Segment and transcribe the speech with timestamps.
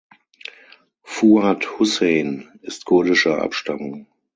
[1.03, 4.07] Fuad Hussein ist kurdischer Abstammung.